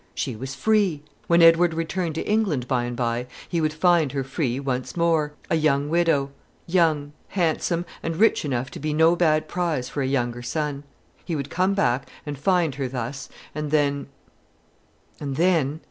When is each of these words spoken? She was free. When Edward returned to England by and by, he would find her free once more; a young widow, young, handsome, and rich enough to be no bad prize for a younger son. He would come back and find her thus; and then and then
She 0.15 0.35
was 0.35 0.55
free. 0.55 1.03
When 1.27 1.43
Edward 1.43 1.75
returned 1.75 2.15
to 2.15 2.27
England 2.27 2.67
by 2.67 2.85
and 2.85 2.97
by, 2.97 3.27
he 3.47 3.61
would 3.61 3.71
find 3.71 4.13
her 4.13 4.23
free 4.23 4.59
once 4.59 4.97
more; 4.97 5.33
a 5.47 5.53
young 5.55 5.89
widow, 5.89 6.31
young, 6.65 7.13
handsome, 7.27 7.85
and 8.01 8.15
rich 8.17 8.43
enough 8.43 8.71
to 8.71 8.79
be 8.79 8.95
no 8.95 9.15
bad 9.15 9.47
prize 9.47 9.89
for 9.89 10.01
a 10.01 10.07
younger 10.07 10.41
son. 10.41 10.85
He 11.23 11.35
would 11.35 11.51
come 11.51 11.75
back 11.75 12.09
and 12.25 12.35
find 12.35 12.73
her 12.81 12.87
thus; 12.87 13.29
and 13.53 13.69
then 13.69 14.07
and 15.19 15.35
then 15.35 15.79